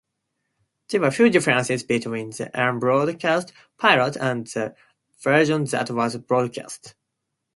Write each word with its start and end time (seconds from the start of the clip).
There 0.89 0.99
were 1.01 1.11
few 1.11 1.29
differences 1.29 1.83
between 1.83 2.31
the 2.31 2.49
unbroadcast 2.55 3.51
pilot 3.77 4.15
and 4.17 4.47
the 4.47 4.75
version 5.19 5.65
that 5.65 5.91
was 5.91 6.17
broadcast. 6.17 6.95